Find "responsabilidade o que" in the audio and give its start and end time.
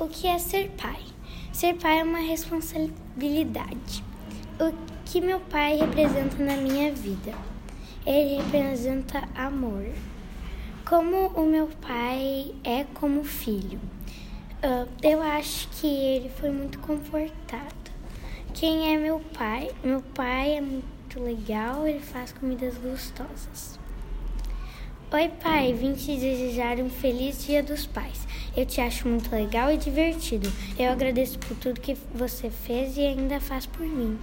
2.20-5.20